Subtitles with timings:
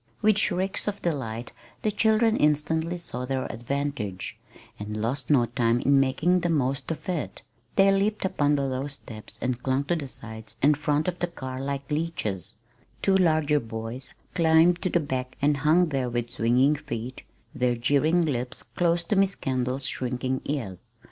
[0.23, 1.51] With shrieks of delight
[1.83, 4.35] the children instantly saw their advantage,
[4.79, 7.43] and lost no time in making the most of it.
[7.75, 11.27] They leaped upon the low step and clung to the sides and front of the
[11.27, 12.55] car like leeches.
[13.03, 17.21] Two larger boys climbed to the back and hung there with swinging feet,
[17.53, 20.95] their jeering lips close to Miss Kendall's shrinking ears.